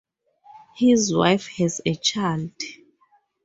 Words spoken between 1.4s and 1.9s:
has